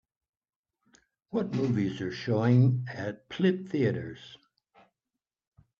What 1.29 1.53
movies 1.53 2.01
are 2.01 2.11
showing 2.11 2.87
at 2.89 3.29
Plitt 3.29 3.69
Theatres. 3.69 4.35